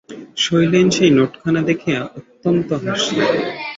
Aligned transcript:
শৈলেন 0.37 0.87
সেই 0.95 1.11
নোটখানা 1.17 1.61
দেখিয়া 1.69 1.99
অত্যন্ত 2.17 2.69
হাসিল। 2.83 3.19